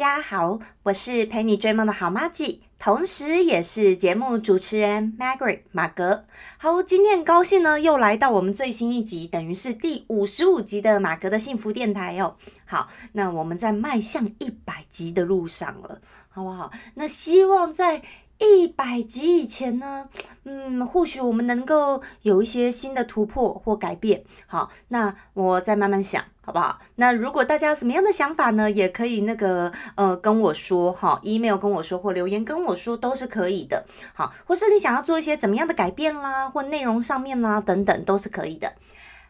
[0.00, 2.62] 大家好，我是陪你追梦的好妈吉。
[2.78, 6.24] 同时，也是节目主持人 Margaret 马格。
[6.56, 12.36] 好，今天高兴呢，又来到我们最新一集，等于是第五十五集的马格的幸福电台哦。
[12.64, 16.72] 好，那我们在迈向一百集的路上了，好不好？
[16.94, 18.00] 那希望在。
[18.40, 20.08] 一百集以前呢，
[20.44, 24.24] 嗯，或许我们能够有一些新的突破或改变。
[24.46, 26.78] 好，那我再慢慢想，好不好？
[26.96, 33.84] 那如果大家有什么样的想法呢，也可以那个呃跟我说哈，email 跟我说或留言跟我说都是可以的。
[34.14, 38.72] 好，或是你想要做一些怎么样的改变啦，或内容上面啦等等都是可以的。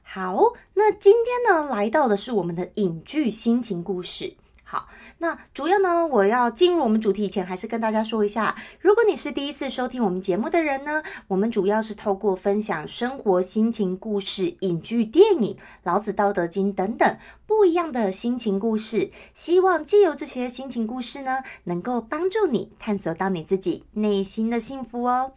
[0.05, 0.39] 好，
[0.75, 4.37] 那今天呢来到的是我们的影剧心情故事。
[4.73, 4.87] 好，
[5.19, 17.17] 那主要呢，我要进入我们主题以前，还是跟大家说一下，如果你是第一次收听我们节目的人呢，我们主要是透过分享生活心情故事、影剧、电影、老子、道德经等等
[17.49, 25.33] 不一样的心情故事，希望借由这些心情故事呢，能够帮助你探索到你自己内心的幸福哦。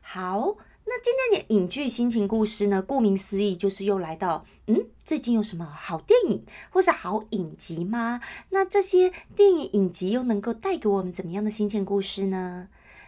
[0.00, 0.56] 好。
[0.92, 2.82] 那今天的影剧心情故事呢？
[2.82, 8.20] 顾名思义，就是又来到嗯，最近有什么好电影或是好影集吗？
[8.48, 12.66] 那这些电影影集又能够带给我们怎么样的心情故事呢？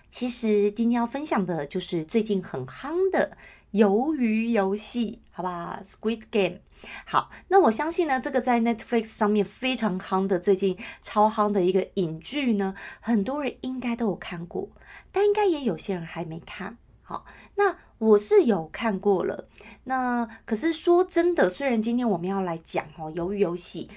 [0.09, 3.37] 其实今天要分享的就是最近很夯的
[3.77, 6.61] 《鱿鱼游戏》，好吧，Squid Game。
[7.05, 14.69] 好，那我相信呢，这个在 Netflix 上面非常夯的，最近超夯的一个影剧呢，很多人应该都有看过，
[15.11, 16.79] 但应该也有些人还没看。
[17.13, 19.47] 好，那我是有看过了。
[19.85, 23.91] 那可是说真的，虽然今天我们要来讲哦，鱿鱼游戏，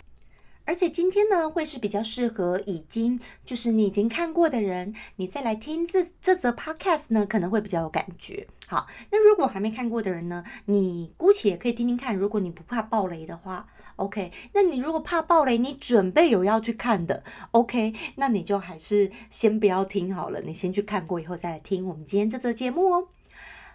[0.65, 8.45] 而且今天呢会是比较适合已经就是你已经看过的人，你再来听这这则 podcast 呢，可能会比较有感觉。
[8.67, 12.13] 好，那如果还没看过的人呢，你姑且可以听听看。
[12.13, 14.31] 如果你不怕暴雷的话，OK。
[14.53, 17.93] 那你如果怕暴雷，你准备有要去看的，OK。
[18.15, 23.07] 那你就还是先不要听好了，你先去看过以后再来听我们今天这则节目哦。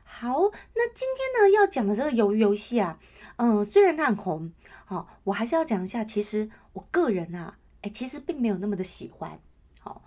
[0.02, 2.98] 好，那今天呢要讲的这个鱿鱼游戏啊，
[3.36, 4.52] 嗯，虽然它很红，
[4.84, 6.02] 好，我还是要讲一下。
[6.04, 9.38] 其实我个人啊，哎，其实并没有那么的喜欢。
[9.80, 10.02] 好，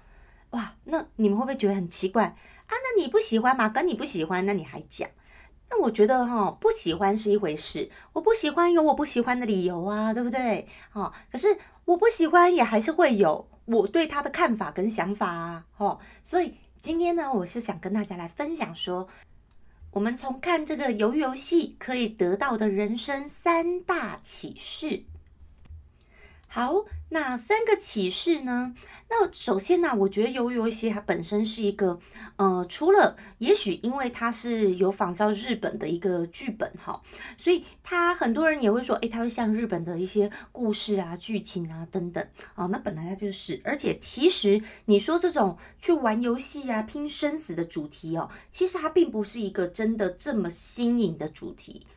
[0.52, 2.36] 哇，那你们会不会觉得很奇怪啊？
[2.70, 3.70] 那你不喜欢嘛？
[3.70, 5.10] 跟你不喜欢，那你还讲？
[5.74, 10.68] 那我觉得哈，不喜欢是一回事，我不喜欢有我不喜欢的理由啊，对不对？
[10.92, 19.08] 哈，可是我不喜欢也还是会有我对他的看法跟想法啊，哈，所以今天呢，我是想跟大家来分享说。
[19.90, 25.04] 我们从看这个游游戏可以得到的人生三大启示。
[26.56, 28.76] 好，那三个启示呢？
[29.10, 32.00] 那首先呢，我觉得鱿鱼游戏它本身是一个，
[32.36, 37.02] 呃，除了也许因为它是有仿照日本的一个剧本哈，
[37.40, 42.68] 所以它很多人也会说，诶，它会像日本的一些故事啊、剧情啊等等啊。
[42.68, 51.88] 那本来它就是，而且其实你说这种去玩游戏啊、拼生死的主题哦，其实它并不是一个真的这么新颖的主题。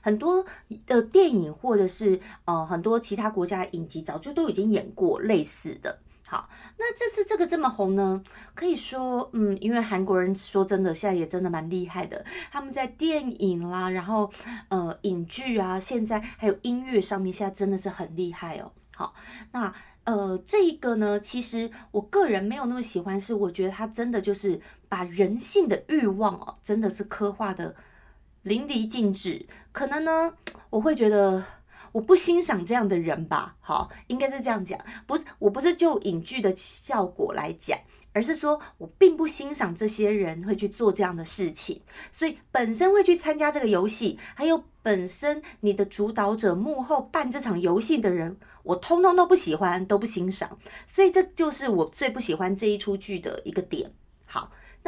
[0.00, 0.44] 很多
[0.86, 5.98] 的电影或者是呃很多其他国家的影集早就都已经演过类似的。
[6.30, 6.46] 好，
[6.76, 8.22] 那这次这个这么红呢？
[8.54, 12.22] 可以说，嗯，因为韩国人说真的，现在也真的蛮厉害的。
[12.52, 14.30] 他们在电影啦，然后
[14.68, 18.70] 呃影剧啊，现在还有音乐上面，现在真的是很厉害哦。
[18.94, 19.14] 好，
[19.52, 19.72] 那
[20.04, 27.74] 呃这一个呢，其实我个人没有那么喜欢，是我觉得他真的就是把人性的欲望哦，真的是刻画的。
[28.48, 30.32] 淋漓尽致，可能呢，
[30.70, 31.44] 我会觉得
[31.92, 33.54] 我不欣赏这样的人吧。
[33.60, 37.78] 好，应该是这样讲，不是，我不是就影剧的效果来讲，
[38.14, 41.82] 而是说我并不欣赏这些人会去做这样的事情。
[42.10, 50.58] 所以本身会去参加这个游戏，还有本身你的主导者幕后办这场游戏的人，我通通都不喜欢，都不欣赏。
[50.86, 53.92] 所以这就是我最不喜欢这一出剧的一个点。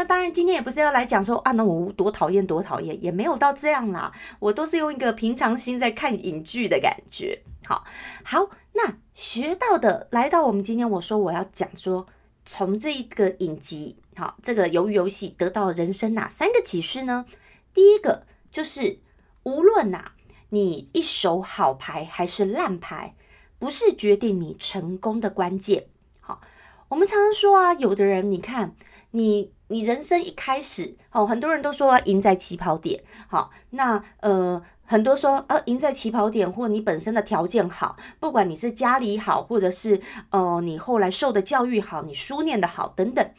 [0.01, 4.11] 那当然，今天也不是要来讲说啊，那我多讨厌多讨厌，也没有到这样啦。
[4.39, 7.43] 我都是用一个平常心在看影剧的感觉。
[7.67, 7.85] 好，
[8.25, 12.07] 好，那学到的，来到我们今天，我说我要讲说，
[12.47, 17.27] 从这一个影集，好，这个鱿鱼游戏得到人生哪三个启示呢？
[17.75, 19.01] 第一个就是，
[19.43, 20.13] 无论呐，
[20.49, 23.15] 你一手好牌还是烂牌，
[23.59, 25.89] 不是决定你成功的关键。
[26.23, 26.41] 好，
[26.89, 28.75] 我们常常说啊，有的人，你看
[29.11, 29.53] 你。
[29.71, 40.01] 你人生一开始，哦，很多人都说赢在起跑点，好，那呃，很多说，呃，赢在起跑点，或你本身的条件好，不管你是家里好，或者是
[40.31, 43.31] 呃你后来受的教育好，你书念的好等等，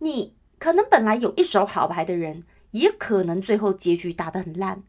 [0.00, 2.42] 你可能本来有一手好牌的人，
[2.72, 4.82] 也可能最后结局打得很烂。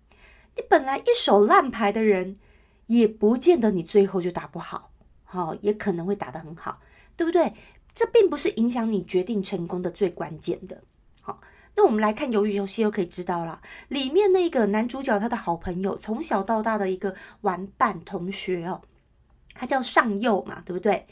[0.56, 2.40] 你本来一手烂牌的人，
[2.88, 4.90] 也不见得你最后就打不好，
[5.24, 6.80] 好，也可能会打得很好，
[7.16, 7.54] 对不对？
[7.94, 10.82] 这并不是影响你决定成功的最关键的。
[11.22, 11.40] 好，
[11.76, 13.62] 那我们来看《鱿鱼游戏》，就可以知道了。
[13.88, 18.82] 里面那个男主角，他的好朋友，从小到大的一个玩伴同学哦，
[19.54, 21.08] 他叫上佑嘛，对不对？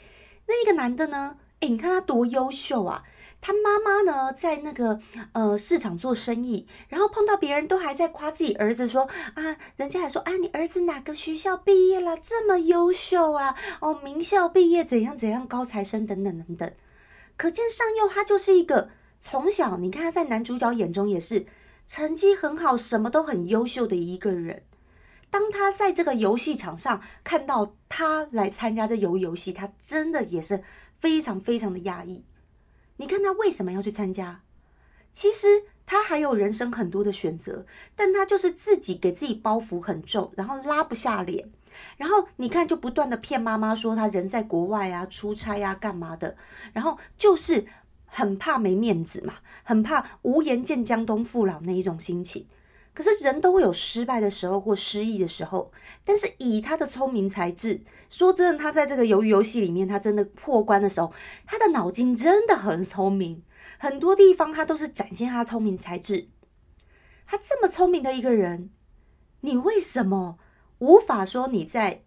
[0.47, 1.37] 那一个男的呢？
[1.59, 3.03] 哎，你看他多优秀啊！
[3.41, 4.99] 他妈妈呢，在那个
[5.33, 13.55] 呃市场做生意，然后碰到别人都还在夸自己儿子，说啊，人家还说啊，你儿子哪个学校毕业了，这么优秀啊？
[13.79, 16.71] 哦，名校毕业，怎样怎样，高材生等等等等。
[17.35, 21.47] 可见上佑他就是一个从小，你看他在男主角眼中也是
[21.87, 24.61] 成绩很好，什么都很优秀的一个人。
[25.31, 30.63] 当他在这个游戏场上看到他来参加这游游戏，他真的也是。
[31.01, 32.23] 非常非常的压抑。
[33.01, 34.41] 你看他为什么要去参加？
[35.11, 37.65] 其实他还有人生很多的选择，
[37.95, 41.49] 但他就是自己给自己包袱很重，然后拉不下脸。
[41.97, 46.37] 然后你看，就不断的骗妈妈说他人在国外啊，出差啊，干嘛的？
[46.73, 47.65] 然后就是
[48.05, 49.33] 很怕没面子嘛，
[49.63, 52.45] 很怕无颜见江东父老那一种心情。
[52.93, 55.71] 可是人都会有失败的时候或失意的时候，
[56.03, 61.13] 但是以他的聪明才智，说真的，他在这个鱿鱼游戏里面，他真的破关的时候，
[61.45, 63.43] 他的脑筋真的很聪明，
[63.79, 66.27] 很多地方他都是展现他聪明才智。
[67.25, 68.69] 他这么聪明的一个人，
[69.39, 70.37] 你为什么
[70.79, 72.03] 无法说你在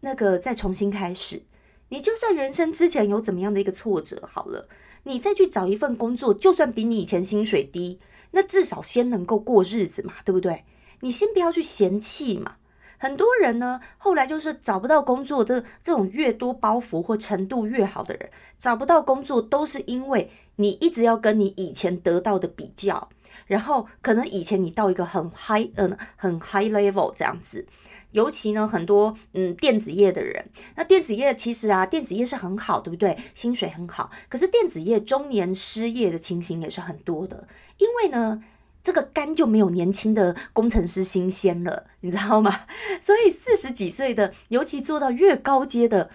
[0.00, 1.42] 那个再重新开始？
[1.88, 4.68] 你就算人生之前有怎么样的一个挫折，好了，
[5.02, 7.98] 你再去找一份工作，就算比你以前薪水低。
[8.32, 10.64] 那至少先能够过日子嘛，对不对？
[11.00, 12.56] 你先不要去嫌弃嘛。
[12.98, 23.08] 很多人呢，后来就是找不到工作的这种越多包袱或程度越好的人，找不到工作都是因为你一直要跟你以前得到的比较，
[23.46, 27.66] 然后可能以前你到一个很 high 嗯很 high level 这样子。
[28.12, 33.18] 尤其呢，很多嗯电子业的人，那电子业其实啊，电子业是很好，对不对？
[33.34, 37.48] 薪水很好，可是电子业中年失业的情形也是很多的，
[37.78, 38.42] 因为呢，
[38.82, 42.52] 这个肝就没有年轻的工程师新鲜了，你知道吗？
[43.00, 46.10] 所以四十几岁的，尤其做到越高阶的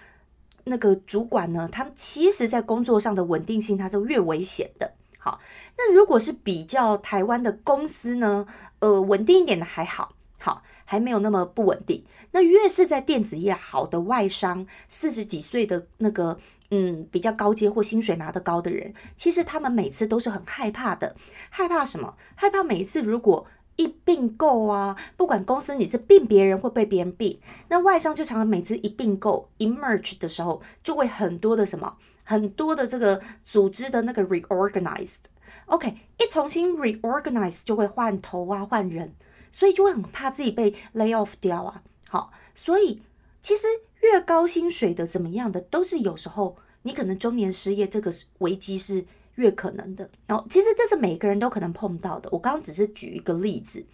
[0.64, 4.92] 那个主管呢，他们其实在工作上的稳定性，它是越危险的。
[5.18, 5.40] 好，
[5.76, 8.46] 那如果是比较台湾的公司呢，
[8.78, 10.14] 呃，稳定一点的还好。
[10.48, 12.02] 好，还没有那么不稳定。
[12.30, 16.38] 那越是在电子业好的外商，四十几岁的那个，
[16.70, 21.14] 嗯，比较高阶或薪水拿得高的人，其实他们每次都是很害怕的。
[21.50, 22.14] 害怕什么？
[22.34, 23.46] 害怕每一次如果
[23.76, 35.24] 一并购啊，不管公司你是并别人或被别人并，那外商就常常每次一并购 emerge 的时候，就会很多的什么，很多的这个组织的那个 reorganized。
[35.66, 39.12] OK，一重新 reorganize 就会换头啊，换人。
[39.52, 43.02] 所以就会很怕自己被 lay off 掉啊，好，所以
[43.40, 43.66] 其实
[44.00, 49.04] 越高薪水的怎么样的，都是有时候你可能中年失业这个危机是
[49.34, 50.08] 越可能的。
[50.26, 52.28] 然后其实这是每个人都可能碰到的。
[52.32, 53.84] 我刚刚只是举一个例子，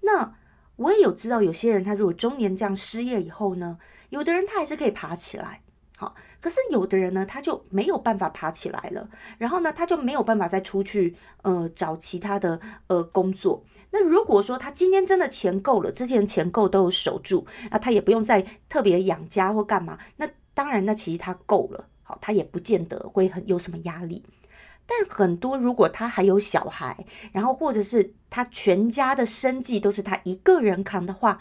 [0.00, 0.36] 那
[0.76, 5.62] 我也有知道有些人他如果中年这样失业以后呢，有的人他还是可以爬起来，
[5.96, 13.62] 好，可是有的人呢他就没有办法爬起来了，然后呢他就没有办法再出去呃找其他的呃工作。
[13.90, 24.24] 那如果说他今天真的钱够了，之前钱够都有守住，啊，他也不用再特别养家或干嘛，那当然，那其实他够了，好，他也不见得会很有什么压力。
[24.86, 31.40] 但很多如果他还有小孩，然后或者是他全家的生计都是他一个人扛的话，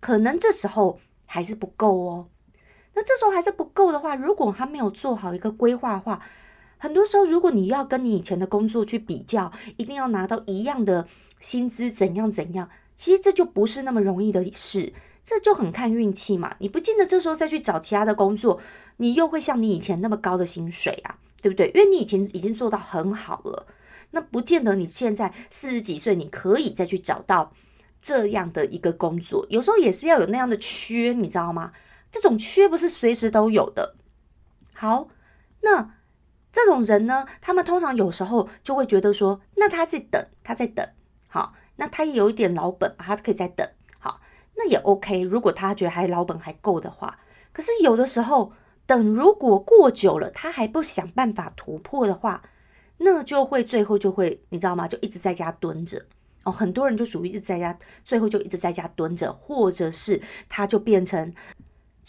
[0.00, 2.28] 可能这时候还是不够哦。
[2.94, 6.22] 那这时候还是不够的话，如果他没有做好一个规划的话，
[6.78, 11.06] 很多时候如果你要跟你以前的工作去比较，一定要拿到一样的。
[11.40, 14.92] 薪资怎样怎样，其实这就不是那么容易的事，
[15.24, 16.54] 这就很看运气嘛。
[16.58, 18.60] 你不见得这时候再去找其他的工作，
[18.98, 21.68] 你又会像你以前那么高的薪水啊，对不对？
[21.74, 23.66] 因为你以前已经做到很好了，
[24.10, 27.50] 那不见得你现在四十几岁，你可以再去找到
[28.02, 29.46] 这样的一个工作。
[29.48, 31.72] 有时候也是要有那样的缺，你知道吗？
[32.10, 33.96] 这种缺不是随时都有的。
[34.74, 35.08] 好，
[35.60, 35.94] 那
[36.52, 40.88] 这种人呢，他们通常有时候就会觉得说，那他在等，他在等。
[41.28, 43.68] 好，那他也有一点老本，他可以再等。
[43.98, 44.20] 好，
[44.56, 45.22] 那也 OK。
[45.22, 47.20] 如果他觉得还老本还够的话，
[47.52, 48.52] 可是有的时候
[48.86, 52.42] 等，如果过久了，他还不想办法突破的话，
[52.98, 54.88] 那就会最后就会，你知道吗？
[54.88, 56.04] 就一直在家蹲着。
[56.44, 61.32] 哦，很多人就属于一直在家，最后就一直在家蹲着，或者是他就变成，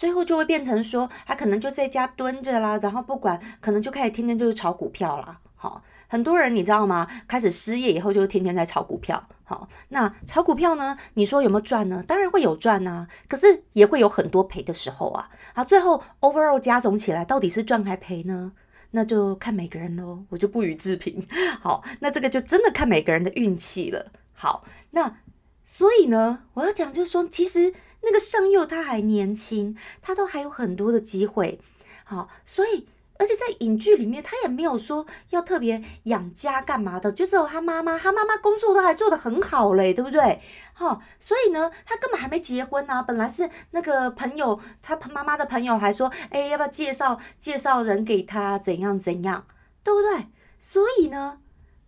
[0.01, 5.39] 最后就会变成说，他可能就在家蹲着啦，然后不管，可能就开始天天就是炒股票啦。
[5.55, 7.08] 好，很多人你知道吗？
[7.27, 9.24] 开始失业以后，就天天在炒股票。
[9.43, 10.98] 好，那炒股票呢？
[11.13, 12.03] 你说有没有赚呢？
[12.08, 15.29] 当然会有赚啊，可是也会有很多赔的时候啊。
[15.53, 18.53] 好，最后 overall 加总起来，到底是赚还赔呢？
[18.89, 21.24] 那就看每个人喽，我就不予置评。
[21.60, 24.12] 好，那这个就真的看每个人的运气了。
[24.34, 25.17] 好，那
[25.63, 27.72] 所以呢，我要讲就是说，其实
[28.03, 31.60] 那个上佑他还年轻，他都还有很多的机会。
[32.03, 40.41] 好，所以而且在影剧里面，他也没有说要特别养家干嘛的，就只有他妈妈，他妈妈工作都还做得很好嘞，对不对？
[40.74, 43.03] 好，所以呢，他根本还没结婚呢。
[43.08, 49.46] 本来是那个朋友，他妈妈的朋友还说，哎，要不要介绍介绍人给他，怎样怎样，
[49.84, 50.25] 对不对？
[50.58, 51.39] 所以呢，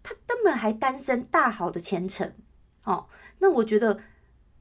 [0.03, 2.33] 他根本还单身，大好的前程。
[2.83, 3.07] 哦，
[3.39, 3.99] 那我觉得，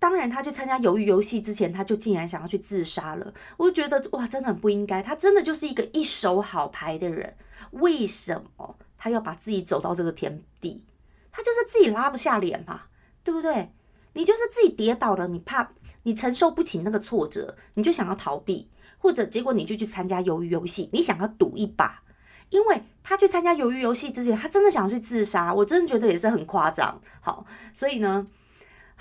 [0.02, 3.32] 当然，他去参加鱿鱼游戏之前，他就竟然想要去自杀了。
[3.56, 5.00] 我就觉得哇，真的很不应该。
[5.00, 7.36] 他真的就是一个一手好牌的人，
[7.70, 10.82] 为什么他要把自己走到这个田地？
[11.30, 12.80] 他就是自己拉不下脸嘛，
[13.22, 13.70] 对不对？
[14.14, 15.70] 你就是自己跌倒了，你怕
[16.02, 18.68] 你承受不起那个挫折，你就想要逃避，
[18.98, 22.02] 或者结果你就去参加鱿鱼游戏，你想要赌一把。
[22.50, 27.00] 因为他去参加鱿鱼游戏之前，他真的想要去自杀，我真的觉得也是很夸张。
[27.20, 28.26] 好，所以呢，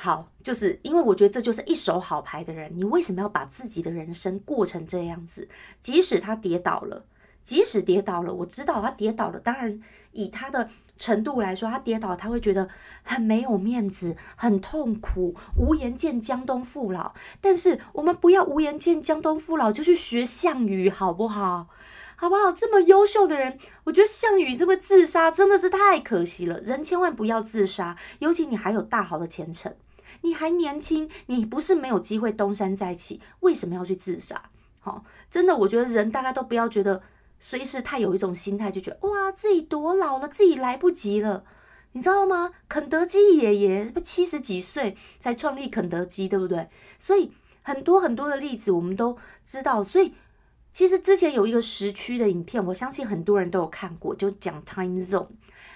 [0.03, 5.47] 好，就是因为我觉得这就是一手好牌的人，你为什么要把自己的人生过成这样子？
[5.79, 7.05] 即使他跌倒了，
[7.43, 9.79] 即使跌倒了，我知道他跌倒了，当然
[10.11, 12.67] 以他的程度来说，他跌倒他会觉得
[13.03, 17.13] 很没有面子，很痛苦，无颜见江东父老。
[17.39, 21.67] 但是我们不要无颜见江东父老就去学项羽，好不好？
[22.15, 22.51] 好不好？
[22.51, 26.59] 这么优秀的人，我觉得项羽这么自杀真的是太可惜了。
[26.59, 29.75] 人千万不要自杀，尤其你还有大好的前程，
[30.21, 34.43] 你还年轻，你不是没有机会东山再起，为什么要去自杀？
[34.79, 37.01] 好，真的，我觉得人大家都不要觉得
[37.39, 41.43] 随时太有一种心态，就觉得哇自己多老了，自己来不及了，
[41.93, 42.51] 你知道吗？
[42.67, 46.69] 肯德基爷爷不七十几岁才创立肯德基，对不对？
[46.99, 50.13] 所以很多很多的例子我们都知道，所以。
[50.73, 55.27] 其实之前有一个时区的影片，我相信很多人都有看过，就讲 time zone。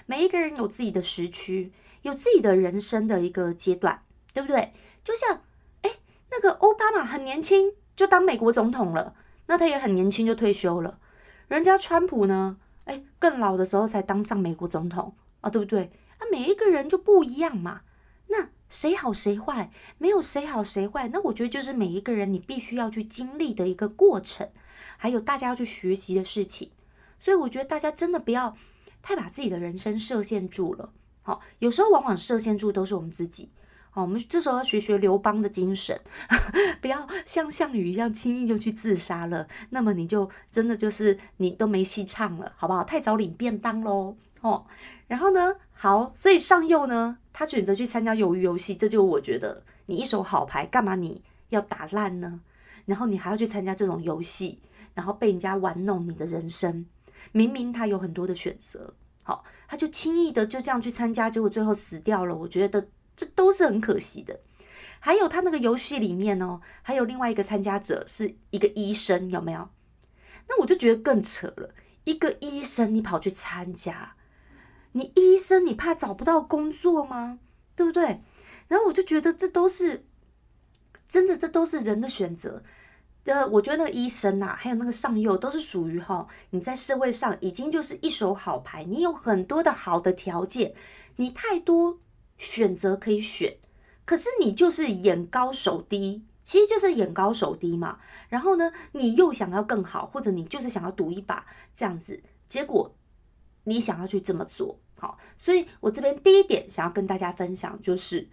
[0.05, 1.73] 每一个人有自己的时区，
[2.03, 3.99] 有自己的人生的一个阶段，
[4.35, 4.73] 对不对？
[5.01, 5.41] 就像，
[5.81, 5.91] 哎，
[6.29, 9.15] 那个奥巴马很年轻就当美国总统了，
[9.45, 10.99] 那他也很年轻就退休了。
[11.47, 15.89] 人家川普呢，哎，更老的时候才当上美国总统啊，对不对？
[16.17, 17.83] 啊，每一个人就不一样嘛。
[18.27, 19.71] 那谁好谁坏？
[19.97, 21.07] 没有谁好谁坏。
[21.07, 24.49] 那我觉得就是每一个人你必须要去经历的一个过程。
[24.97, 26.71] 还有大家要去学习的事情，
[27.19, 28.57] 所以我觉得大家真的不要
[29.01, 30.91] 太把自己的人生设限住了。
[31.21, 33.49] 好，有时候往往设限住都是我们自己。
[33.95, 35.99] 哦，我们这时候要学学刘邦的精神，
[36.81, 39.47] 不要像项羽一样轻易就去自杀了。
[39.69, 42.83] 那么你就真的就是你都没戏唱了，好不好？
[42.83, 44.15] 太早领便当喽。
[44.41, 44.65] 哦，
[45.07, 52.41] 然后呢，好，所以上右呢，他选择去参加鱿鱼游戏，这就我觉得你一手好牌，干嘛你要打烂呢？
[52.85, 54.59] 然后你还要去参加这种游戏？
[54.93, 56.85] 然后被人家玩弄你的人生，
[57.31, 62.35] 明明他有很多的选择，好，他就轻易的就这样去参加，结果最后死掉了。
[62.35, 64.39] 我觉得这都是很可惜的。
[64.99, 69.69] 还有他那个游戏里面哦，还有另外一个参加者是一个医生，有没有？
[70.47, 71.73] 那我就觉得更扯了。
[72.05, 74.15] 一个医生你跑去参加，
[74.91, 77.39] 你医生你怕找不到工作吗？
[77.75, 78.21] 对不对？
[78.67, 80.05] 然后我就觉得这都是
[81.07, 82.63] 真的，这都是人的选择。
[83.25, 90.75] 呃，我觉得那个医生呐，还有那个上佑，都是属于哈，你在社会上已经就是一手好牌，你有很多的好的条件，
[91.15, 91.99] 你太多
[92.37, 93.57] 选择可以选，
[94.05, 97.99] 可是你就是眼高手低，其实就是眼高手低嘛。
[98.29, 102.93] 然后呢，你又想要更好，或者你就是想要赌一把这样子，结果
[103.63, 108.27] 你想要去这么做，好，所以我这边第一点想要跟大家分享就是。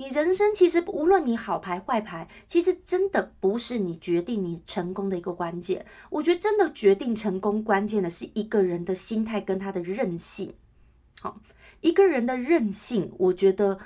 [0.00, 5.84] 你人生其实无论你好牌坏牌，其实真的不是你决定你成功的一个关键。
[6.10, 10.54] 我觉得真的决定成功关键的是一个人的心态跟他的韧性。
[11.20, 11.40] 好，
[11.80, 13.78] 一个人的韧性，我觉得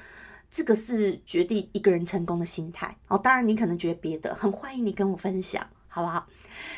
[0.50, 2.96] 这个是决定一个人成功的心态。
[3.08, 6.26] 哦，当然你可能觉得别的，很欢迎你跟我分享，好不好？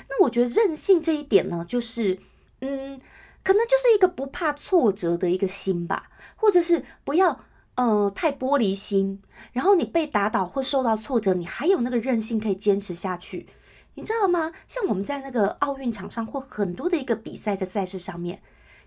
[0.08, 2.18] 那我觉得韧性这一点呢，就是
[2.60, 3.00] 嗯，
[3.42, 7.44] 可能就是一个不怕挫折的一个心吧，或者是不要。
[7.76, 13.48] 呃，太玻璃心，然后你被打倒或受到挫折，你还有那个韧性可以坚持下去，
[13.94, 14.52] 你知道吗？
[14.68, 18.40] 像我们在那个奥运场上或很多的一个比赛的赛事上面，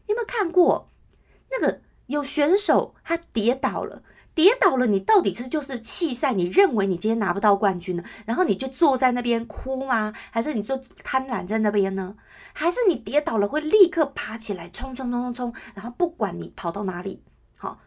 [0.06, 0.90] 你有没有看过
[1.52, 4.02] 那个有选手他跌倒了，
[4.34, 6.34] 跌倒了，你到底是就是弃赛？
[6.34, 8.04] 你认为你今天拿不到冠军呢？
[8.26, 10.14] 然后你就坐在那边哭吗？
[10.32, 12.16] 还是你就贪婪在那边呢？
[12.54, 15.54] 还是你跌倒了会立刻爬起来冲冲冲冲冲？
[15.76, 17.22] 然后不管你跑到哪里，
[17.56, 17.80] 好，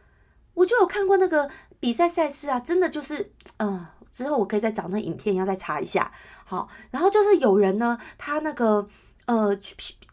[0.55, 1.51] 我就有看过那个
[1.81, 6.13] 比赛赛事啊，真的就是，嗯，之后我可以再找那影片，要再查一下。
[6.45, 8.87] 好，然后就是有人呢，他那个
[9.27, 9.59] 呃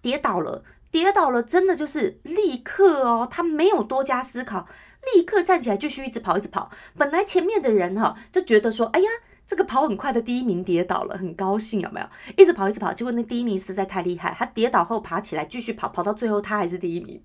[0.01, 0.63] 跌倒了，
[0.97, 4.67] 跌倒了，真的就是立刻哦，他没有多加思考。
[5.13, 6.71] 立刻站起来，继续一直跑，一直跑。
[6.97, 9.07] 本来前面的人哈就觉得说，哎呀，
[9.45, 12.07] 这个跑很快的第一名跌倒了，很高兴，有没有？
[12.35, 12.91] 一直跑，一直跑。
[12.91, 17.21] 结果那第一名实在太厉害，他跌倒后爬起来继续跑，跑到最后他还是第一名，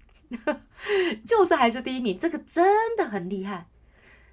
[1.24, 2.18] 就是还是第一名。
[2.18, 3.68] 这个真的很厉害。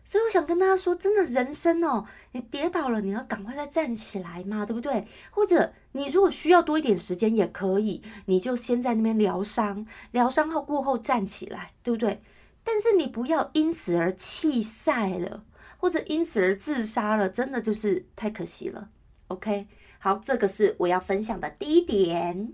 [0.09, 5.07] 所以我想跟大家说，真的人生哦，你跌倒了，你要赶快再站起来嘛，对不对？
[5.29, 12.23] 或者你如果需要多一点时间也可以，你就先在那边疗伤，疗伤后过后站起来，对不对？
[12.63, 15.45] 但是你不要因此而弃赛了，
[15.77, 18.89] 或者因此而自杀了，真的就是太可惜了。
[19.27, 19.67] OK，
[19.99, 22.53] 好，这个是我要分享的第一点。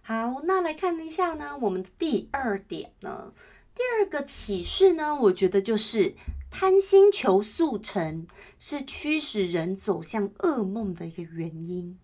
[0.00, 3.34] 好，那来看一下呢，我们的第二点呢，
[3.74, 6.14] 第二个启示呢，我觉得就是
[6.56, 8.28] 贪心求速成
[8.60, 11.98] 是驱使人走向噩梦的一个原因。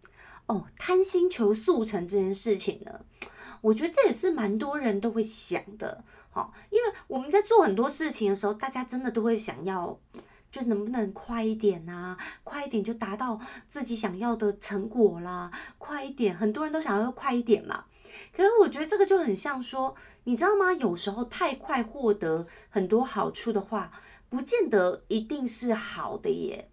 [0.47, 3.02] 哦，贪心求速成这件事情呢，
[3.61, 6.02] 我觉得这也是蛮多人都会想的。
[6.30, 9.97] 好，因为我们在做很多事情的时候，大家真的都会想要，
[10.50, 12.19] 就是能不能快一点啊？
[12.42, 17.85] 快一点就达到自己想要的成果啦，快一点，很多人都想要快一点嘛。
[18.35, 20.73] 可是我觉得这个就很像说，你知道吗？
[20.73, 23.92] 有时候太快获得很多好处的话，
[24.30, 26.68] 不见得一定是好的耶。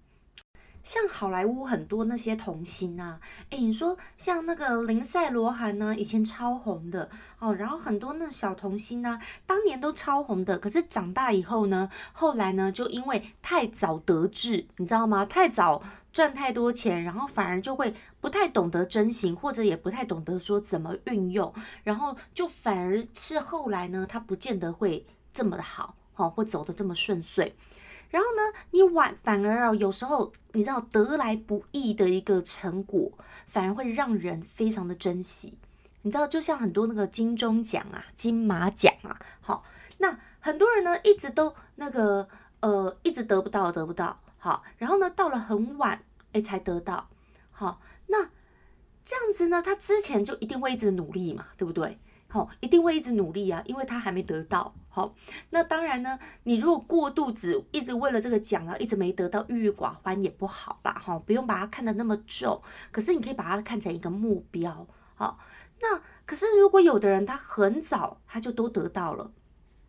[0.84, 7.10] 像好莱坞很多那些童星啊，哎，你说像那个林赛罗韩呢，以前超红的
[7.40, 15.26] 哦，然后很多那小童星呢，当年都超红的，可是长大以后呢，后来呢，就因为太早得志，你知道吗？
[15.26, 15.84] 太早
[16.14, 27.56] 赚太多钱，然后反而就会不太懂得珍惜，或者也不太懂得说怎么运用，然后就反而是后来呢，他不见得会这么的好，哦，会走得这么顺遂。
[28.10, 33.12] 然后呢，你晚反而哦，有时候你知道得来不易的一个成果，
[33.46, 35.58] 反而会让人非常的珍惜。
[36.04, 39.64] 你知道，就像很多那个金钟奖啊、金马奖啊，好，
[39.98, 42.30] 那很多人呢一直都那个
[42.62, 46.02] 呃，一直得不到，得不到，好，然后呢到了很晚
[46.32, 47.10] 哎才得到，
[47.52, 48.30] 好，那
[49.04, 52.00] 这样子呢，他之前就一定会一直努力嘛，对不对？
[52.30, 54.76] 好，一定会一直努力啊，因为他还没得到。
[54.90, 55.16] 好，
[55.52, 60.92] 那当然呢，你如果过度只一直为了这个奖啊，一直没得到，郁郁寡欢也不好啦。
[60.92, 62.62] 哈，不用把它看得那么重，
[62.92, 64.86] 可是你可以把它看成一个目标。
[65.16, 65.40] 好，
[65.82, 69.32] 那可是如果有的人他很早他就都得到了，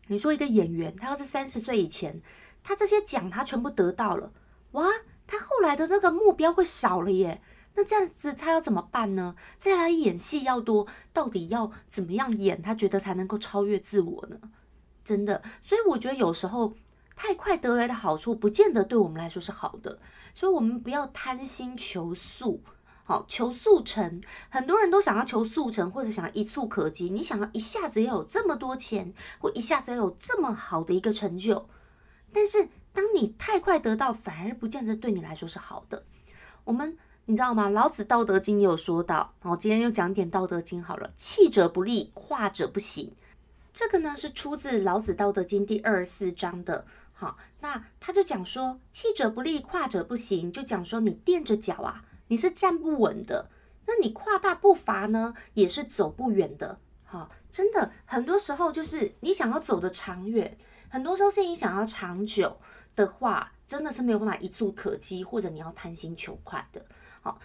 [0.06, 2.22] 你说一个演员，他要是三十岁以前，
[2.62, 4.32] 他这些奖他全部得到了，
[4.72, 4.86] 哇，
[5.26, 7.42] 他后来的这个目标会少了耶。
[7.78, 9.36] 那这样子他要怎么办呢？
[9.56, 14.36] 再来演戏要多，到底要怎么样演，他觉得才能够超越自我呢？
[15.04, 16.74] 真的，所以我觉得有时候
[17.14, 20.00] 太快得来的好处，不见得对我们来说是好的。
[20.34, 22.64] 所以，我们不要贪心求速，
[23.04, 24.20] 好求速成。
[24.48, 27.08] 很多人都想要求速成，或者想要一触可及。
[27.08, 31.68] 你想要一下子要有这么多钱，或一下子要有这么好的一个成就，
[32.32, 36.04] 但是当你太快得到，反而不见得对你来说是好的。
[36.64, 36.98] 我们。
[37.30, 37.68] 你知道吗？
[37.68, 41.12] 老子《道德经》有说到，我今天又讲点《道德经》好了。
[41.14, 43.12] 气者不立，跨者不行。
[43.70, 46.86] 这个呢是出自老子《道德经》第二十四章的。
[47.12, 53.50] 好，那他就讲说，气者不立，跨者不行，就讲说你垫着脚啊，你是站不稳的。
[53.86, 56.78] 那你跨大步伐呢，也是走不远的。
[57.04, 60.56] 好，真的，很多时候就是你想要走的长远，
[60.88, 62.56] 很多时候是你想要长久
[62.96, 66.82] 的话，真的是没有办法一蹴可及，或者你要贪心求快的。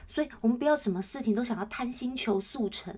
[0.05, 2.95] 所以我们不要什么事情都想要贪心求速成。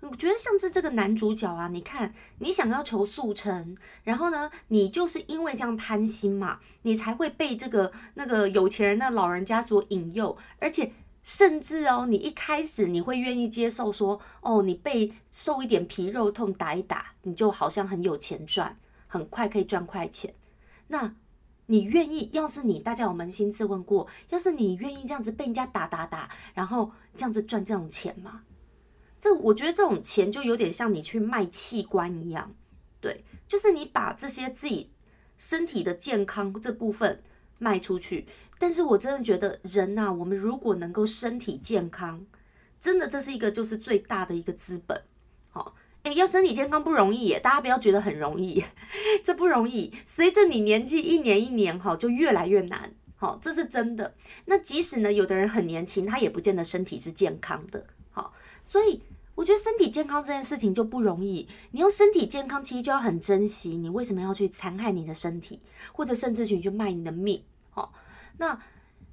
[0.00, 20.34] 我觉得像是这个男主角啊，你看，你想要求速成，然后呢，你就是因为这样贪心嘛，你才会被这个那个有钱人的老人家所引诱，而且甚至哦，你一开始你会愿意接受说，哦，你被受一点皮肉痛打一打，你就好像很有钱赚，很快可以赚快钱，
[20.88, 21.14] 那。
[21.66, 22.28] 你愿意？
[22.32, 28.42] 要是你，大家有扪心自问过，要是你愿意这样子被人家打打打，然后这样子赚这种钱吗？
[29.20, 32.54] 这我觉得这种钱就有点像你去卖器官一样，
[33.00, 34.92] 对，就是你把这些自己
[35.38, 37.22] 身体的健康这部分
[37.58, 38.26] 卖出去。
[38.58, 42.24] 但是我真的觉得人呐，我们如果能够身体健康，
[42.78, 45.02] 真的这是一个就是最大的一个资本。
[45.48, 45.74] 好，
[46.06, 48.62] 哎，要身体健康不容易耶，大家不要觉得很容易，
[49.24, 49.92] 这不容易。
[50.06, 54.14] 随着你年纪一年一年哈，就越来越难，好，这是真的。
[54.44, 59.02] 那即使呢，有的人很年轻，他也不见得身体是健康的，好，所以
[59.34, 61.48] 我觉得身体健康这件事情就不容易。
[61.72, 63.76] 你用身体健康，其实就要很珍惜。
[63.76, 65.60] 你为什么要去残害你的身体，
[65.92, 67.42] 或者甚至去去卖你的命？
[67.70, 67.92] 好，
[68.38, 68.56] 那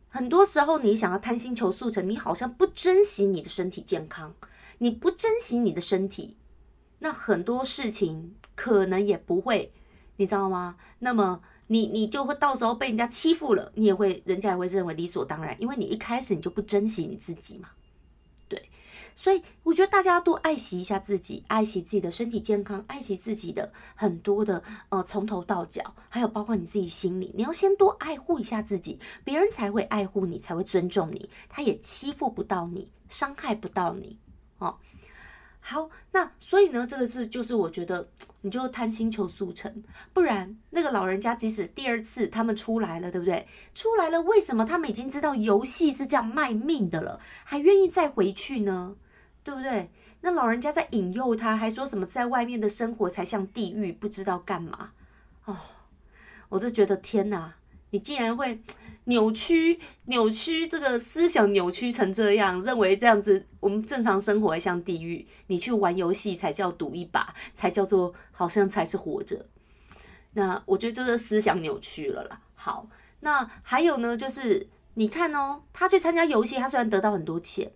[0.10, 4.36] 很多时候你想要贪心求速成，你好像不珍惜你的身体健康，
[4.78, 6.38] 你不珍惜你的身体。
[7.04, 9.74] 那很多事情可能也不会，
[10.16, 10.78] 你知道吗？
[11.00, 17.68] 那么你你就会到时候被人家欺负了，你也会人家也会认为理所当然，因为你一开始你就不珍惜你自己嘛，
[18.48, 18.70] 对。
[19.16, 34.18] 所以我觉得大家要多爱惜一下自己，爱惜自己的身体健康，爱惜自己的很多的呃从头到脚，还有包括你自己心里，你要先多爱护一下自己，别人才会爱护你，才会尊重你，他也欺负不到你，伤害不到你，
[34.60, 34.78] 哦。
[35.66, 38.10] 好，那所以呢，这个是就是我觉得
[38.42, 43.48] 你就贪心求速成，不然那个老人家即使第二次他们出来了，对不对？
[43.74, 48.98] 出来了，为什么他们已经知道游戏是这样卖命的了，还愿意再回去呢？
[49.42, 49.90] 对不对？
[50.20, 54.92] 那老人家在引诱他，还说什么在外面的生活才像地狱，不知道干嘛
[55.46, 55.56] 哦，
[56.50, 57.56] 我就觉得天哪，
[57.94, 58.60] 你竟然会。
[59.06, 69.46] 扭曲，扭曲，这个思想扭曲成这样，认为这样子我们正常生活像地狱，你去玩游戏才叫赌一把，才叫做好像才是活着。
[70.36, 72.40] 那我觉得这个思想扭曲了啦。
[72.56, 72.88] 好，
[73.20, 77.74] 那还有呢，就是你看哦，他去参加游戏，他虽然得到很多钱，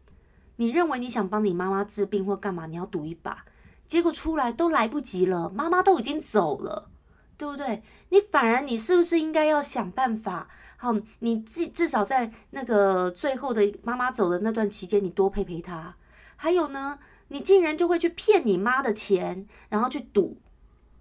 [0.56, 3.43] 你认为你想帮你妈妈治病或干嘛，你要赌一把，
[3.86, 6.89] 结果出来都来不及了，妈妈都已经走了，
[7.38, 7.82] 对不对？
[8.10, 10.50] 你反而你是不是应该要想办法？
[10.78, 15.95] 好，你至至少在那个最后的妈妈走的那段期间，你多陪陪她。
[16.36, 20.38] 还有呢，你竟然就会去骗你妈的钱，然后去赌。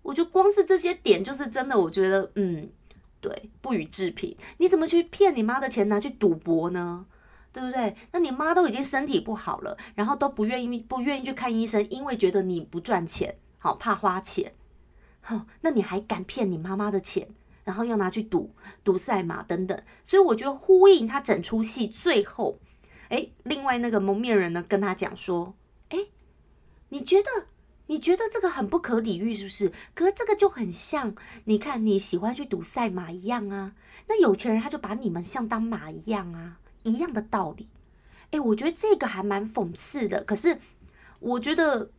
[0.03, 2.71] 我就光是这些点，就是真的，我觉得，嗯，
[3.21, 4.37] 对，不予置评。
[4.59, 7.05] 你怎么去骗你妈的钱拿去赌博呢？
[7.53, 7.97] 对不对？
[8.13, 14.53] 那你妈都已经身体不好了，然后都不愿意不愿意去看医生，因为觉得你不赚钱，好怕花钱。
[15.29, 17.29] 好，那你还敢骗你妈妈的钱？
[17.65, 22.61] 然后要拿去赌赌赛马等等，所以我觉得呼应他整出戏最后，
[23.09, 25.57] 哎，另外那个蒙面人呢跟他讲说，
[25.89, 25.99] 哎，
[26.91, 27.49] 你觉得
[27.89, 29.73] 你觉得这个很不可理喻是不是？
[29.97, 33.75] 可是这个就很像，你看你喜欢去赌赛马一样啊，
[34.07, 37.67] 那有钱人他就把你们像当马一样啊，一样的道理。
[38.31, 40.61] 哎，我觉得这个还蛮讽刺的，可是
[41.19, 41.91] 我觉得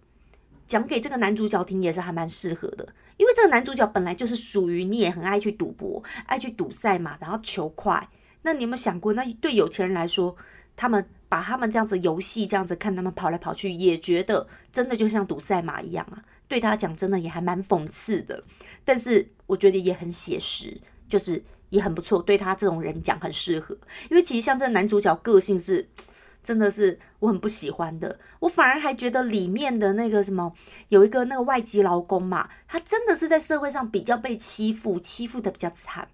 [0.68, 2.88] 讲给这个男主角听也是还蛮适合的。
[3.16, 8.08] 因为这个男主角本来就是属于你也很爱去赌博、爱去赌赛嘛，然后求快。
[8.44, 10.36] 那你有没有想过，那对有钱人来说，
[10.76, 16.22] 他们把他们这样子游戏这样子看他们跑来跑去，也觉得真的就像赌赛马一样啊？
[16.48, 18.44] 对他讲，真的也还蛮讽刺的。
[18.86, 22.22] 但是我觉得也很写实，就是也很不错。
[22.22, 23.76] 对他这种人讲很适合，
[24.12, 25.90] 因为其实像这个男主角个性是。
[26.48, 30.54] 真的是我很不喜欢的，我反而还觉得里面的那个什么
[30.88, 36.08] 有一个那个外籍劳工嘛，他真的是在社会上比较被欺负，欺负的比较惨。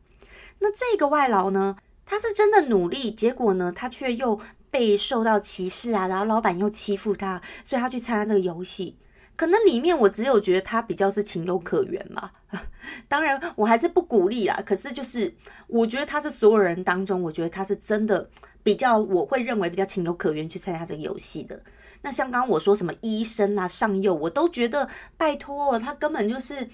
[0.58, 4.40] 那这个外劳呢，他是真的努力，结果呢，他却又
[4.72, 8.98] 被受到歧视啊，然后老板又欺负他，所以他去参加这个游戏。
[9.36, 12.32] 可能里面我只有觉得他比较是情有可原嘛，
[13.08, 14.60] 当然我还是不鼓励啦。
[14.66, 15.32] 可是就是
[15.68, 18.28] 我觉得他是所有人当中，我觉得他是真的。
[18.64, 21.62] 比较我会认为比较情有可原去参加这个游戏的，
[22.02, 26.70] 那像刚刚我说什么医生啊上佑，我都觉得拜托他根本就是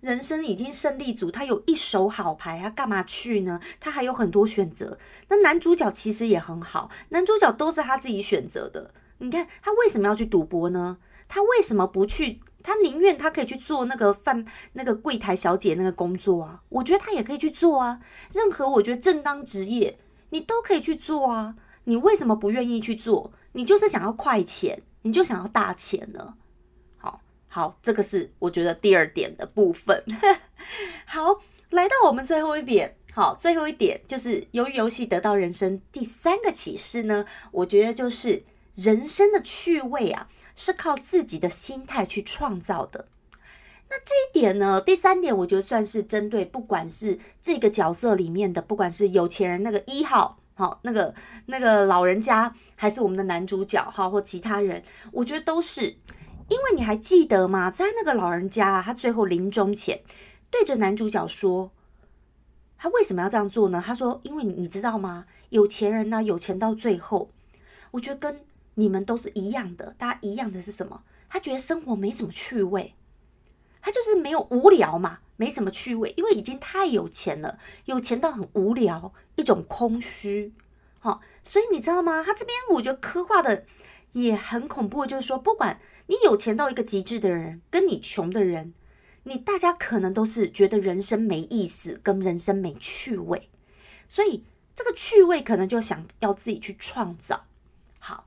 [0.00, 3.60] 人生已经胜利组，他有一手好牌，他干嘛去呢？
[3.78, 4.98] 他还有很多选择。
[5.28, 8.92] 那男主角其实也很好，男主角都是他自己选择的。
[9.18, 10.98] 你看他为什么要去赌博呢？
[11.28, 12.40] 他为什么不去？
[12.64, 18.00] 他宁愿他可以去做那个饭那个柜台小姐那个工作啊，我觉得他也可以去做啊。
[18.32, 19.98] 任何我觉得正当职业。
[20.32, 23.32] 你都可以去做啊，你为什么不愿意去做？
[23.52, 26.34] 你就是想要快钱，你就想要大钱呢？
[26.96, 30.02] 好好，这个是我觉得第二点的部分。
[31.04, 38.42] 好，来到我们最后一点，好，最后一点就是由于游戏得到人生第三个启示呢，我觉得就是
[38.74, 43.08] 人生的趣味啊，是靠自己的心态去创造的。
[43.92, 44.80] 那这一点呢？
[44.80, 55.94] 第三点，我觉得算是针对不管是这个角色里面的，不管是有钱人那个一号，好，那个那个老人家，还是我们的男主角，哈，或其他人，我觉得都是，
[56.48, 57.70] 因为你还记得吗？
[57.70, 60.00] 在那个老人家他最后临终前
[60.50, 61.70] 对着男主角说，
[62.78, 63.82] 他为什么要这样做呢？
[63.84, 65.26] 他说，因为你知道吗？
[65.50, 67.28] 有钱人呢，有钱到最后，
[67.90, 68.40] 我觉得跟
[68.76, 71.02] 你们都是一样的，大家一样的是什么？
[71.28, 72.94] 他觉得生活没什么趣味，
[73.82, 80.54] 他就是没有无聊嘛，没什么趣味，因为已经太有钱了，有钱到很无聊，一种空虚。
[81.00, 82.22] 好，所以你知道吗？
[82.24, 83.66] 他这边我觉得刻画的
[84.12, 88.72] 也很恐怖，就是说，不管你有钱到一个极致的人，跟你穷的人，
[89.24, 93.50] 你大家可能都是觉得人生没意思，跟人生没趣味，
[94.08, 94.44] 所以
[94.76, 97.46] 这个趣味可能就想要自己去创造。
[97.98, 98.26] 好，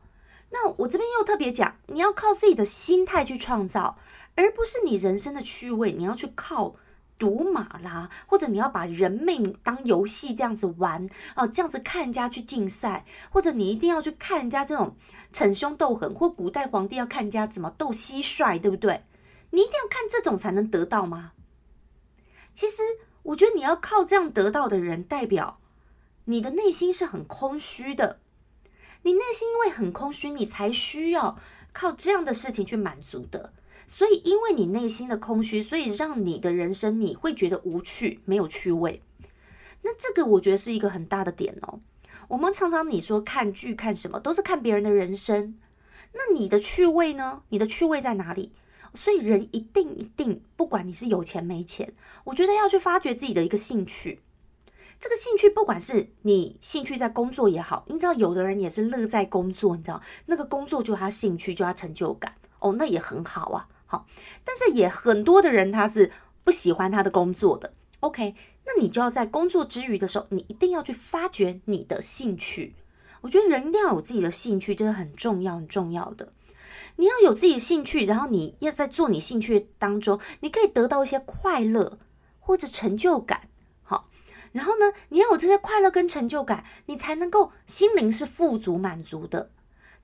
[0.50, 3.98] 那我这边又特别讲，你要靠自己的心态去创造，
[4.36, 6.76] 而不是你人生的趣味，你要去靠。
[7.18, 14.98] 赌马啦，或者你要把人命当游戏这样子玩哦，这样子看人家去竞赛，或者你一定要去看人家这种
[15.32, 19.06] 逞凶斗狠，或古代皇帝要看人家怎么斗蟋蟀，对不对？
[19.52, 21.32] 你一定要看这种才能得到吗？
[22.54, 22.84] 其实
[23.24, 25.62] 我觉得你要靠这样得到的人，代表
[26.26, 28.20] 你的内心是很空虚的。
[29.04, 31.40] 你内心因为很空虚，你才需要
[31.72, 33.54] 靠这样的事情去满足的。
[33.88, 39.02] 所以，因为你内心的空虚，所以让你的人生你会觉得无趣、没有趣味。
[39.84, 41.80] 那这个我觉得是一个很大的点哦。
[42.28, 45.58] 我们常常你说看剧看什么，都是看别人的人生。
[46.14, 47.44] 那你的趣味呢？
[47.50, 48.52] 你的趣味在哪里？
[48.96, 51.94] 所以人一定一定，不管你是有钱没钱，
[52.24, 54.22] 我觉得要去发掘自己的一个兴趣。
[55.00, 63.68] 这个兴趣，不管是你兴趣在工作也好，你知道有的人也是乐在工作，你知道那个工作就他兴趣，就他成就感哦，那也很好啊。
[63.96, 64.06] 好，
[64.44, 66.12] 但是也很多的人他是
[66.44, 67.74] 不喜欢他的工作的。
[68.02, 72.76] OK，那你就要在工作之余的时候，你一定要去发掘你的兴趣。
[73.22, 76.34] 我觉得人一定要有自己的兴趣，这是很重要、很重要的。
[76.98, 81.98] 你要有自己的兴趣，然后你要在做你兴趣当中，你可以得到一些快乐
[82.40, 83.48] 或者成就感。
[83.82, 84.10] 好，
[84.52, 89.52] 然后呢，你要有这些快乐跟成就感，你才能够心灵是富足满足的。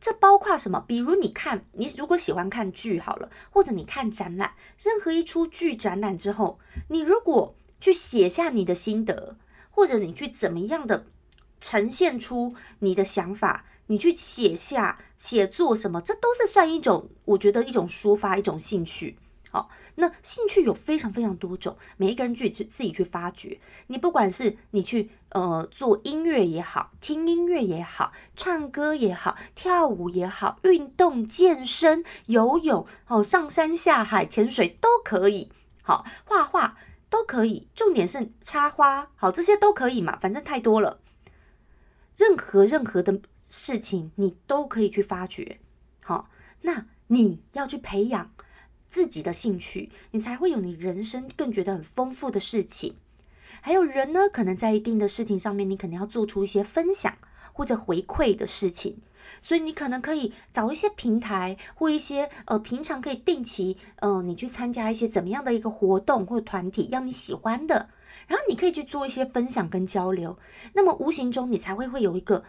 [0.02, 0.84] 这包括什么？
[0.86, 6.60] 比如你看，你如果喜欢看剧好了，或者你看展览，任何一出剧展览之后，
[6.90, 9.38] 你如果去写下你的心得，
[9.70, 11.06] 或者你去怎么样的
[11.62, 19.18] 呈现出你的想法，你去写下写作什么，这都是算一种，我觉得一种抒发，一种兴趣。
[19.52, 19.70] 好。
[19.96, 23.60] 那兴趣有非常非常多种，每一个人去去自己去发掘。
[23.88, 35.52] 你不管是你去呃做音乐也好，听音乐也好，唱歌也好，跳舞也好，运动、健身、游泳，哦，上山下海、潜水都可以。
[35.82, 36.78] 好，画画
[37.10, 37.68] 都可以。
[37.74, 41.00] 重点是插花，好，这些都可以嘛，反正太多了。
[42.16, 45.60] 任何任何的事情，你都可以去发掘。
[46.04, 46.30] 好，
[46.62, 48.32] 那你要去培养。
[48.90, 52.98] 自己的兴趣，你才会有你人生更觉得很丰富的事情。
[53.62, 57.18] 还有人呢，可能在一定的事情上面，你可能要做出一些分享
[57.54, 58.98] 或者回馈的事情，
[59.42, 67.90] 所以你可能可以找一些平台或一些呃平常可以定期呃你去参加一些怎么样的一个活动或团体，让你喜欢的，
[68.28, 70.38] 然后你可以去做一些分享跟交流，
[70.74, 72.44] 那么无形中你才会会有一个。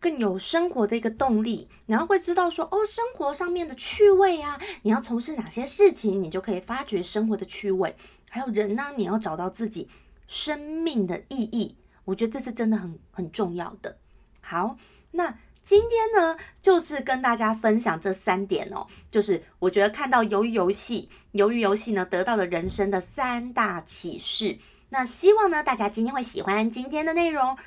[0.00, 7.94] 更有生活的一个动力，然后会知道说哦，生活上面的趣味啊，你要从事哪些事情，你就可以发掘生活的趣味。
[8.28, 9.88] 还有人呢，你要找到自己
[10.32, 13.98] 生命的意义，我觉得这是真的很很重要的。
[14.40, 14.78] 好，
[15.10, 24.56] 那今天呢，就是跟大家分享这三点哦，就是我觉得看到鱿鱼游戏，鱿鱼游戏呢得到了人生的三大启示。
[24.88, 27.58] 那希望呢，大家今天会喜欢今天的内容。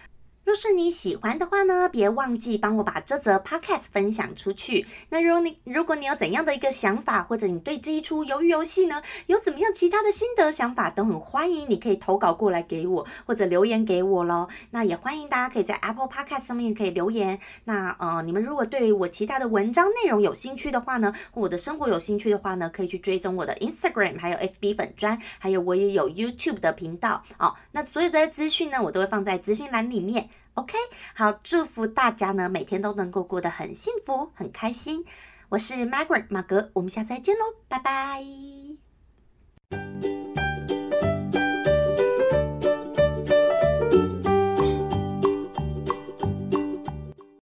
[0.45, 4.85] 若是你喜欢的话呢，别忘记帮我把这则 podcast 分享出去。
[5.09, 14.47] 那如果你如果你有怎样的一个想法，或者你对这一出鱿鱼游戏呢有怎么样其他的心得想法，都很欢迎，你可以投稿过来给我，或者留言给我喽。
[14.69, 17.39] 那也欢迎大家可以在 Apple Podcast 上面可以留言。
[17.63, 27.55] 那呃，你们如果对于我其他的文章内容有兴趣的话呢，或我的生活有兴趣的话呢，可以去追踪我的 Instagram，还有 FB 粉砖，还有我也有 YouTube 的频道哦。
[27.71, 30.29] 那所有这些资讯呢，我都会放在资讯栏里面。
[30.55, 30.77] OK，
[31.13, 35.05] 好，祝福大家呢，每天都能够过得很幸福、很开心。
[35.49, 38.23] 我是 MARGARET 马格，我们下次再见喽，拜拜。